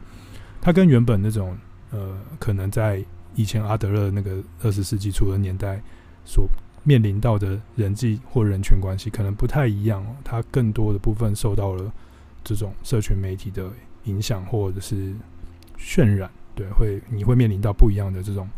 [0.60, 1.58] 它跟原本那种。
[1.94, 3.04] 呃，可能在
[3.34, 5.78] 以前阿德勒那个二十世纪初的年代
[6.24, 6.48] 所
[6.84, 10.02] 面临到的人际或人群关系，可能不太一样。
[10.24, 11.92] 它更多的部分受到了
[12.42, 13.70] 这种社群媒体的
[14.04, 15.14] 影响，或者是
[15.78, 16.30] 渲染。
[16.54, 18.48] 对，会你会面临到不一样的这种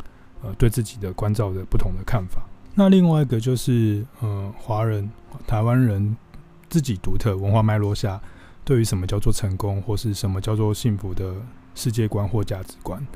[0.43, 2.43] 呃对自己的关照的不同的看法。
[2.75, 5.09] 那另外一个就是呃，华人、
[5.47, 6.17] 台湾人
[6.69, 8.21] 自己独特文化脉络下，
[8.65, 11.35] 对于什么叫做成功，或是什么叫做幸福的
[11.77, 13.07] 世界观或价值观。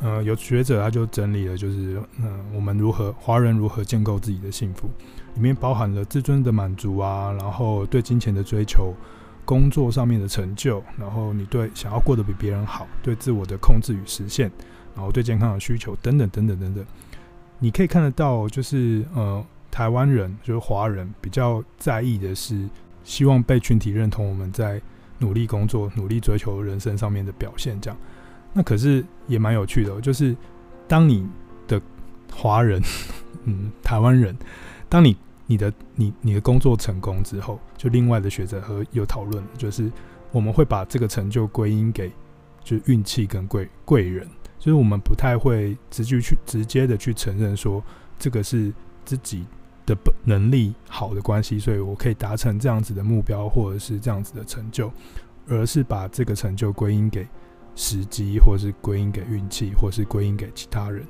[0.00, 4.88] 呃，有学者他就整理了，就是嗯、我们如何华人如何建构自己的幸福，
[5.34, 8.94] 里面包含了自尊的满足啊，然后对金钱的追求，
[9.44, 14.50] 工作上面的成就，然后你对想要过得比别人好，对自我的控制与实现，
[14.94, 16.84] 然后对健康的需求等等等等等等，
[17.58, 22.68] 你可以看得到，就是呃，台湾人就是华人比较在意的是，
[23.04, 24.80] 希望被群体认同，我们在
[25.18, 27.98] 努力工作、努力追求人生上面的表现，这样。
[28.52, 30.36] 那可是也蛮有趣的，就是
[30.88, 31.26] 当你
[31.68, 31.80] 的
[32.32, 32.82] 华人，
[33.44, 34.36] 嗯，台湾人，
[34.88, 35.16] 当你
[35.50, 39.90] 你的你你的工作成功之后，就另外的学者和有讨论，就是
[40.30, 42.12] 我们会把这个成就归因给
[42.62, 44.24] 就运气跟贵贵人，
[44.60, 47.82] 就是我们不太会直接去直接的去承认说
[48.16, 48.72] 这个是
[49.04, 49.44] 自己
[49.84, 54.92] 的能力好的关系，所以我可以达成这样子的目标或者是这样子的成就，
[55.48, 57.26] 而是把这个成就归因给。
[57.76, 61.06] 时机，或是归因给运气，或是归因给其他人。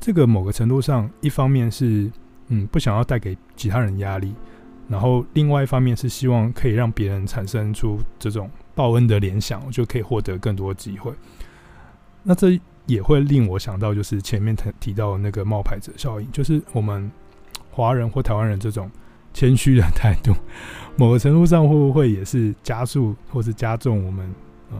[0.00, 2.10] 这个某个程度上，一方面是
[2.48, 4.34] 嗯不想要带给其他人压力，
[4.88, 11.12] 然后另外一方面是希望可以让别人产生出这种报恩的联想，就可以获得更多机会。
[12.22, 17.10] 那这也会令我想到，就是前面提提到的那个冒牌者效应，就是我们
[17.70, 18.90] 华人或台湾人这种
[19.32, 20.32] 谦虚的态度，
[20.96, 24.34] 某个程度上会不会也是加速或是加重我们
[24.70, 24.78] 呃？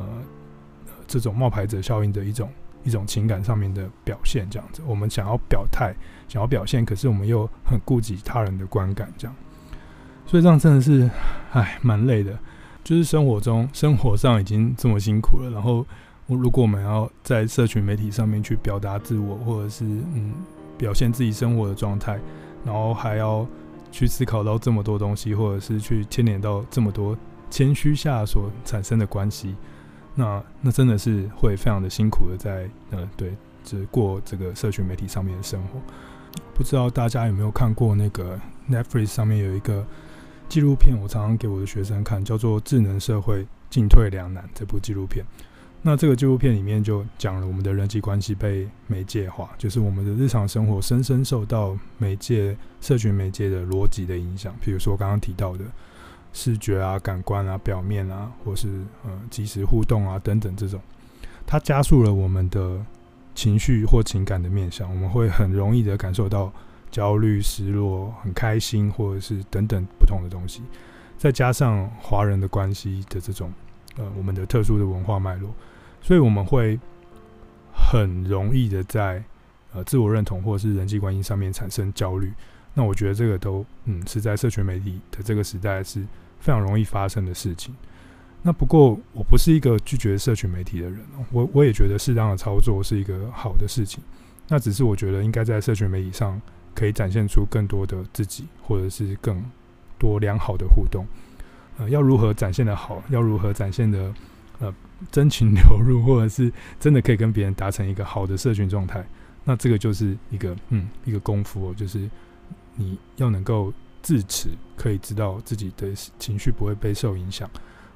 [1.06, 2.50] 这种冒牌者效应的一种
[2.84, 5.94] 一种情感上面的表现，这样子，我们想要表态，
[6.28, 9.36] 想要表现，可是我们又很顾及他人的观感，这样，
[10.26, 11.10] 所以这样真的是，
[11.52, 12.38] 唉，蛮累的。
[12.84, 15.84] 就是生活中、生活上已经这么辛苦了，然后，
[16.26, 20.32] 如果我们要在社群媒体上面去表达自我，或者是嗯，
[20.78, 22.18] 表现自己生活的状态，
[22.64, 23.46] 然后还要
[23.92, 27.14] 去思考到这么多东西，或者是去牵连到这么多
[27.50, 29.54] 谦虚下所产生的关系。
[30.18, 33.30] 那那真的是会非常的辛苦的，在呃对，
[33.62, 35.80] 就是过这个社群媒体上面的生活。
[36.56, 38.36] 不知道大家有没有看过那个
[38.68, 39.86] Netflix 上面有一个
[40.48, 45.24] 纪录片，我常常给我的学生看，叫做《智能社会进退两难》这部纪录片。
[45.82, 54.52] 那这个纪录片里面就讲了我们的人际关系被媒介化，就是我们的日常生活深深受到媒介、社群媒介的逻辑的影响。
[54.60, 55.64] 比如说我刚刚提到的。
[56.38, 58.68] 视觉啊、感官啊、表面啊，或是
[59.04, 60.80] 呃即时互动啊等等，这种
[61.44, 62.80] 它加速了我们的
[63.34, 66.52] 情绪或情感的面向，我们会很容易的感受到
[66.92, 70.62] 焦虑、失落、很开心，或者是等等不同的东西。
[71.16, 73.52] 再加上华人的关系的这种
[73.96, 75.52] 呃我们的特殊的文化脉络，
[76.00, 76.78] 所以我们会
[77.74, 79.20] 很容易的在
[79.72, 82.32] 呃自我认同或是人际关系上面产生焦虑。
[82.74, 86.06] 那我觉得这个都嗯是在社群媒体的这个时代是
[86.40, 87.74] 非常容易发生的事情。
[88.42, 91.00] 那不过我不是一个拒绝社群媒体的人，
[91.32, 94.02] 我我也觉得适当的操作是一个好的事情。
[94.46, 96.40] 那只是我觉得应该在社群媒体上
[96.74, 99.44] 可以展现出更多的自己，或者是更
[99.98, 101.04] 多良好的互动。
[101.76, 104.14] 呃，要如何展现的好，要如何展现的
[104.60, 104.74] 呃
[105.12, 109.04] 真情流露，或者是真的可以跟别人达成一个好的社群状态，
[109.44, 112.08] 那这个就是一个嗯一个功夫哦，就是
[112.76, 117.48] 你要能够自持，可以知道自己的情绪不会被受影响。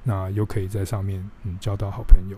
[0.04, 2.36] 那又可以在上面嗯交到好朋友。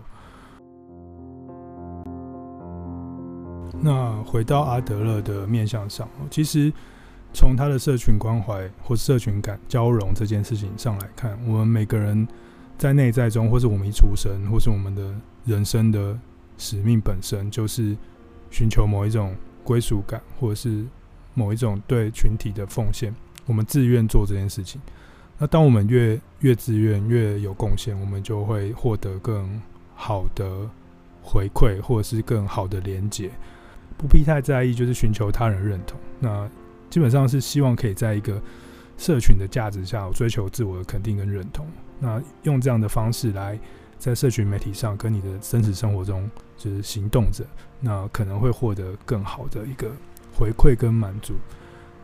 [3.81, 6.71] 那回到阿德勒的面向上，其实
[7.33, 12.27] 从他的社群关怀或社群感交融这件事情上来看，我们每个人
[12.77, 15.13] 在内在中，或是我们一出生，或是我们的
[15.45, 16.17] 人生的
[16.57, 17.97] 使命本身，就是
[18.49, 20.85] 寻求某一种归属感，或是
[21.33, 23.13] 某一种对群体的奉献，
[23.45, 24.81] 我们自愿做这件事情。
[25.37, 29.61] 那当我们越越自愿、越有贡献，我们就会获得更
[29.93, 30.69] 好的
[31.21, 33.29] 回馈，或者是更好的连接。
[33.97, 35.99] 不必太在意，就是寻求他人认同。
[36.19, 36.49] 那
[36.89, 38.41] 基本上是希望可以在一个
[38.97, 41.65] 社群的价值下，追求自我的肯定跟认同。
[41.99, 43.59] 那用这样的方式来
[43.97, 47.45] 在社群媒体上跟你的真实生活中就是行动着，
[47.79, 49.89] 那可能会获得更好的一个
[50.37, 51.33] 回馈跟满足。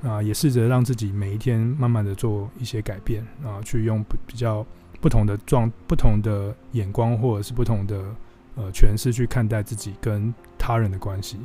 [0.03, 4.65] 啊，也试着让自己每一天慢慢的做一些改变啊，去用比较
[4.99, 8.03] 不同的状、不同的眼光，或者是不同的
[8.55, 11.39] 呃诠释去看待自己跟他人的关系。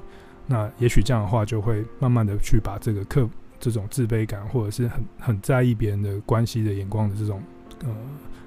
[0.46, 7.42] 那也许这样的话，就会慢慢的去把这个克这种自卑感，或者是很很在意别人的关系的眼光的这种
[7.84, 7.94] 呃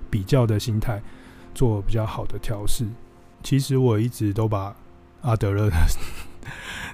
[0.09, 1.01] 比较的心态，
[1.53, 2.85] 做比较好的调试。
[3.43, 4.75] 其实我一直都把
[5.21, 5.69] 阿德勒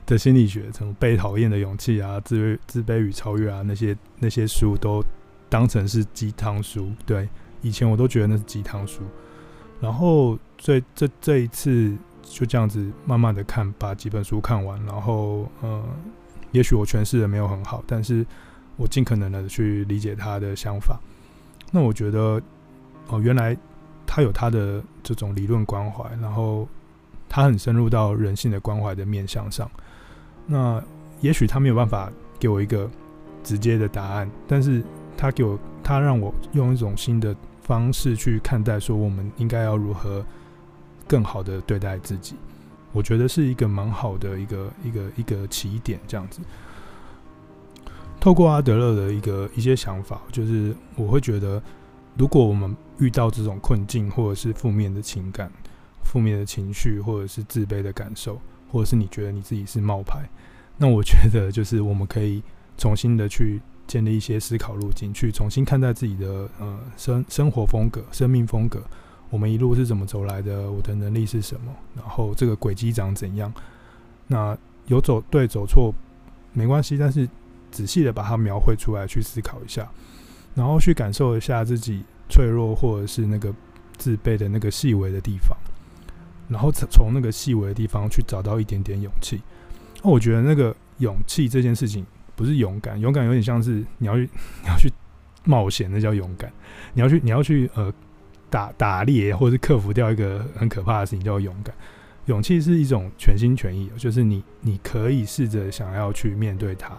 [0.06, 0.18] 的。
[0.18, 5.04] 心理学，从被讨厌的勇气啊，自卑自卑与超越啊，那些那些书都
[5.50, 6.92] 当成是鸡汤书。
[7.06, 7.28] 对，
[7.62, 9.02] 以前我都觉得那是鸡汤书。
[9.82, 14.84] 然后这这这一次就这样子慢慢的看，把几本书看完。
[14.86, 15.84] 然后，呃，
[16.52, 18.26] 也许我诠释的没有很好，但是
[18.78, 21.00] 我尽可能的去理解他的想法。
[21.72, 22.42] 那我觉得，
[23.10, 23.56] 哦，原来
[24.08, 26.68] 他有他的这种理论关怀，然后
[27.36, 29.70] 他很深入到人性的关怀的面向上。
[30.46, 30.82] 那
[31.20, 32.90] 也许他没有办法给我一个
[33.44, 34.82] 直接的答案，但是
[35.18, 40.26] 他给我，他让我用一种新的方式去看待，说我们应该要如何
[41.06, 42.38] 更好的对待自己。
[42.94, 46.40] 我觉得是一个蛮好的一个一个一个起点，这样子。
[48.18, 51.62] 透过阿德勒的一个一些想法，就是我会觉得，
[52.18, 55.52] 如果我们遇到这种困境，或者是负面的情感、
[56.06, 58.40] 负面的情绪，或者是自卑的感受。
[58.72, 60.28] 或者是你觉得你自己是冒牌，
[60.78, 62.44] 那我觉得就是我们可以
[62.78, 68.82] 重新的去建立一些思考路径，去重新看待自己的呃生生活风格、生命风格。
[69.30, 70.70] 我们一路是怎么走来的？
[70.70, 71.74] 我的能力是什么？
[71.96, 73.54] 然后这个轨迹长怎样？
[74.28, 75.94] 那有走对走错
[76.52, 77.30] 没关系，但是
[77.72, 79.90] 仔细的把它描绘出来，去思考一下，
[80.54, 83.54] 然后去感受一下自己脆弱或者是那个
[83.96, 85.56] 自卑的那个细微的地方。
[86.48, 89.42] 然后从那个细微的地方去找到一点点勇气。
[90.04, 92.06] 那我觉得那个勇气这件事情
[92.36, 94.30] 不是勇敢，勇敢有点像是你要去
[94.64, 94.92] 你要去
[95.44, 96.52] 冒险，那叫勇敢。
[96.94, 97.92] 你要去你要去呃
[98.50, 101.76] 打打猎，或者是克服掉一个很可怕的事情叫勇敢。
[102.26, 106.92] 勇气是一种全心全意，就是你你可以试着想要去面对它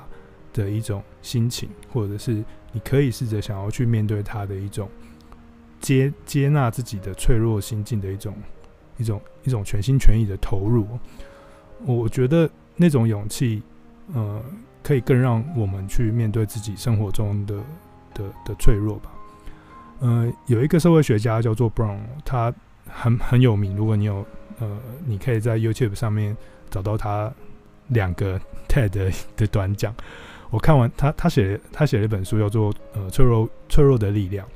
[0.52, 4.88] 的一种心情，或者是你可以试着想要去面对它的一种
[5.80, 8.36] 接接纳自己的脆弱心境的一种。
[8.98, 10.86] 一种一种全心全意的投入，
[11.84, 13.62] 我觉得那种勇气，
[14.14, 14.42] 呃，
[14.82, 17.56] 可以更让我们去面对自己生活中的
[18.14, 19.10] 的的脆弱吧。
[20.00, 22.52] 呃，有一个社会学家叫做 Brown，他
[22.86, 23.76] 很很有名。
[23.76, 24.24] 如果你有
[24.58, 26.36] 呃，你可以在 YouTube 上面
[26.70, 27.32] 找到他
[27.88, 29.94] 两个 TED 的短讲。
[30.50, 34.46] 我看完他他写他写了一本书叫做呃脆弱脆弱的力量。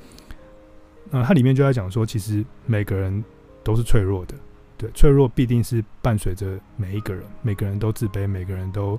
[1.11, 3.23] 呃，他里面就在讲说，其实每个人。
[3.63, 4.35] 都是脆弱的，
[4.79, 8.99] 对，脆弱必定是伴随着每一个人，每个人都自卑，每个人都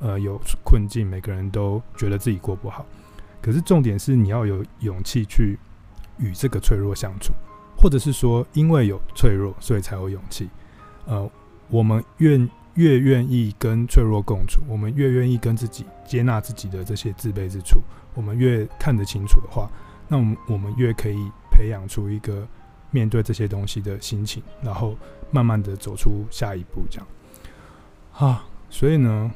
[0.00, 2.86] 呃有困境，每个人都觉得自己过不好。
[3.42, 5.58] 可是重点是你要有勇气去
[6.18, 7.34] 与这个脆弱相处，
[7.76, 10.48] 或者是说，因为有脆弱，所以才有勇气。
[11.04, 11.30] 呃，
[11.68, 17.80] 我们愿越愿意跟脆弱共处，我们越愿意跟自己接纳自己的这些自卑之处，
[18.14, 19.70] 我们越看得清楚的话，
[20.08, 22.48] 那我们我们越可以培养出一个。
[22.90, 24.96] 面对这些东西的心情，然后
[25.30, 27.06] 慢慢的走出下一步，这样
[28.14, 29.30] 啊，所以呢，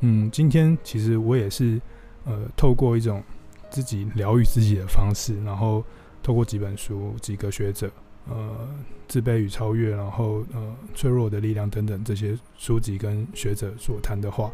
[0.00, 1.80] 嗯，今天其实我也是
[2.24, 3.22] 呃，透过一种
[3.70, 5.84] 自己疗愈自己的方式，然后
[6.22, 7.90] 透过几本书、几个学者，
[8.28, 8.68] 呃，
[9.06, 14.50] 自卑与超越，然后呃，脆弱的力量等等这些书籍跟学者所谈的话，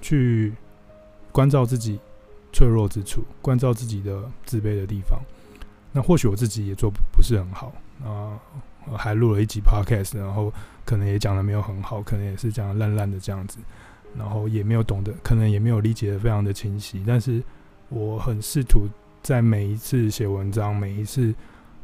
[0.00, 0.52] 去
[1.32, 1.98] 关照自己
[2.52, 5.20] 脆弱之处，关照自己的自卑的地方。
[5.92, 7.72] 那或许我自己也做不是很好
[8.04, 8.38] 啊。
[8.96, 10.50] 还录了一集 podcast，然后
[10.86, 13.58] 可能也讲的没有很好，可能也是讲的烂烂的这样子，
[14.16, 17.04] 然后也没有懂得，可能也没有理解的非常的清晰。
[17.06, 17.42] 但是
[17.90, 18.88] 我很试图
[19.22, 21.32] 在每一次写文章、每一次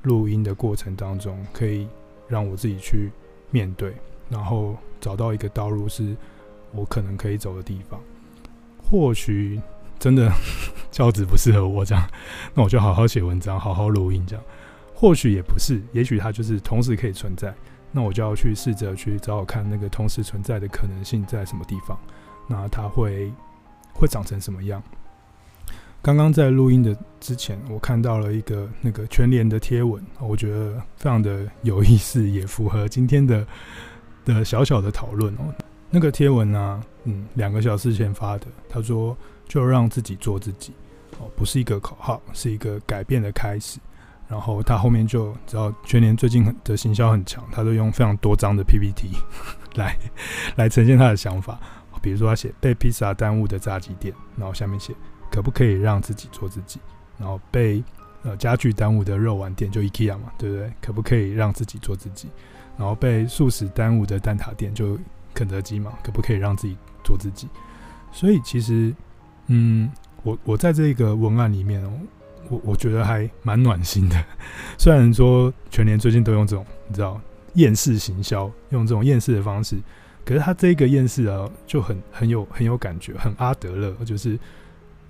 [0.02, 1.86] 录音的过程当中，可以
[2.28, 3.12] 让我自己去
[3.50, 3.94] 面对，
[4.30, 6.16] 然后找到一个道路是
[6.72, 8.00] 我可能可以走的地方。
[8.90, 9.60] 或许
[9.98, 10.32] 真的
[10.90, 12.08] 教子不适合我这样，
[12.54, 14.44] 那我就好好写文章，好好录音这样。
[14.94, 17.54] 或许也不是，也许它就是同时可以存在。
[17.92, 21.98] 那我就要去试着去找找看那个同时存在的可能性在什么地方。
[22.48, 23.32] 那它会
[23.92, 24.82] 会长成什么样？
[26.02, 33.46] 刚刚在录音的之前，我看到了一个那个全联的贴文，我觉得非常的有意思，也符合今天的
[34.24, 35.52] 的小小的讨论哦。
[35.90, 39.16] 那个贴文呢、啊，嗯，两个小时前发的，他说
[39.48, 40.72] 就让自己做自己
[41.18, 43.78] 哦，不是一个口号，是一个改变的开始。
[44.28, 49.10] 然后他后面就知道全年最近的行销很强，他都用非常多张的 PPT
[49.76, 49.96] 来
[50.56, 51.58] 来呈现他的想法。
[52.02, 54.94] 比如说他写被披萨耽误的炸鸡店，然后下面写
[55.30, 56.78] 可不可以让自己做自己？
[57.18, 57.82] 然后被
[58.22, 60.72] 呃家具耽误的肉丸店就 IKEA 嘛，对不对？
[60.80, 62.28] 可不可以让自己做自己？
[62.76, 64.98] 然后被素食耽误的蛋挞店就
[65.32, 67.48] 肯德基嘛，可不可以让自己做自己？
[68.12, 68.94] 所以其实，
[69.48, 69.90] 嗯，
[70.22, 71.82] 我我在这个文案里面。
[72.48, 74.24] 我我觉得还蛮暖心的，
[74.78, 77.20] 虽然说全联最近都用这种你知道
[77.54, 79.76] 厌世行销，用这种厌世的方式，
[80.24, 84.38] 可是他这个厌世啊就很很有很有感觉，很阿德勒，就是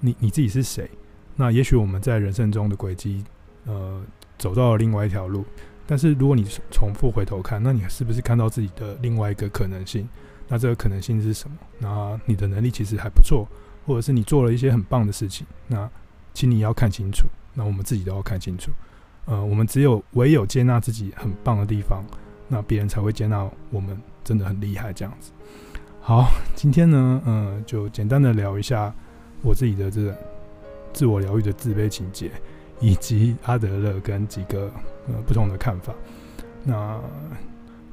[0.00, 0.90] 你你自己是谁？
[1.34, 3.22] 那也许我们在人生中的轨迹，
[3.66, 4.00] 呃，
[4.38, 5.44] 走到了另外一条路，
[5.86, 10.08] 但是如果你重复回头看，那你是不是看到自己的另外一个可能性？
[10.48, 11.56] 那这个可能性是什么？
[11.80, 13.46] 那你的能力其实还不错，
[13.86, 15.88] 或者是你做了一些很棒的事情，那。
[16.36, 18.70] 请你要看清楚，那我们自己都要看清楚。
[19.24, 22.04] 呃，我们只有唯有接纳自己很棒的地方，
[22.46, 25.32] 那别人才会接纳我们真的很厉害这样子。
[26.02, 28.94] 好，今天呢，呃，就简单的聊一下
[29.40, 30.14] 我自己的这个
[30.92, 32.30] 自我疗愈的自卑情结，
[32.80, 34.70] 以及阿德勒跟几个
[35.08, 35.94] 呃不同的看法。
[36.62, 37.00] 那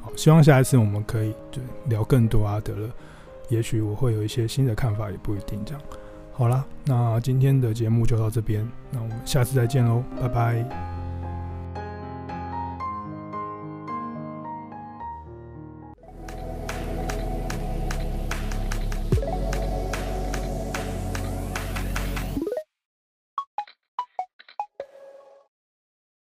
[0.02, 2.90] 好，希望下一次我们可以就聊更多阿德勒，
[3.50, 5.82] 也许我会有一些新的看法，也不一定这样。
[6.32, 11.13] 好啦，那今天的节目就到这边，那我们下次再见喽，拜拜。